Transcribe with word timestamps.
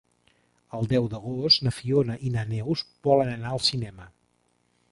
El 0.77 0.87
deu 0.93 1.09
d'agost 1.11 1.65
na 1.67 1.73
Fiona 1.79 2.15
i 2.29 2.31
na 2.37 2.45
Neus 2.53 2.83
volen 3.09 3.31
anar 3.35 3.53
al 3.53 3.63
cinema. 3.69 4.09